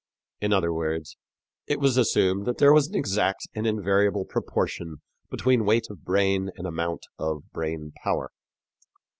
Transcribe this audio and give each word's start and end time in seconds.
In 0.39 0.51
other 0.51 0.73
words, 0.73 1.15
it 1.67 1.79
was 1.79 1.95
assumed 1.95 2.47
that 2.47 2.57
there 2.57 2.73
was 2.73 2.87
an 2.89 2.95
exact 2.95 3.47
and 3.53 3.67
invariable 3.67 4.25
proportion 4.25 4.95
between 5.29 5.63
weight 5.63 5.91
of 5.91 6.03
brain 6.03 6.49
and 6.55 6.65
amount 6.65 7.03
of 7.19 7.43
brain 7.53 7.93
power. 8.03 8.31